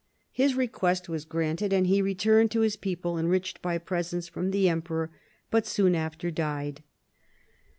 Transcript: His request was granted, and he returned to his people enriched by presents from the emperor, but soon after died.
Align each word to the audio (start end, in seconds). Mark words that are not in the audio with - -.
His 0.31 0.55
request 0.55 1.09
was 1.09 1.25
granted, 1.25 1.71
and 1.71 1.85
he 1.85 2.01
returned 2.01 2.49
to 2.53 2.61
his 2.61 2.75
people 2.75 3.19
enriched 3.19 3.61
by 3.61 3.77
presents 3.77 4.27
from 4.27 4.49
the 4.49 4.67
emperor, 4.67 5.11
but 5.51 5.67
soon 5.67 5.93
after 5.93 6.31
died. 6.31 6.81